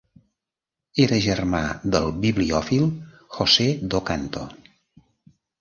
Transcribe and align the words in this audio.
Era 1.03 1.19
germà 1.25 1.59
del 1.97 2.09
bibliòfil 2.25 2.89
José 3.37 3.69
do 3.93 4.03
Canto. 4.11 4.49